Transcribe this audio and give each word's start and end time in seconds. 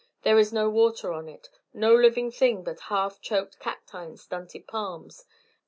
There 0.23 0.39
is 0.39 0.51
no 0.51 0.67
water 0.67 1.13
on 1.13 1.29
it, 1.29 1.47
no 1.75 1.93
living 1.93 2.31
thing 2.31 2.63
but 2.63 2.79
half 2.79 3.21
choked 3.21 3.59
cacti 3.59 4.03
and 4.03 4.19
stunted 4.19 4.67
palms. 4.67 5.25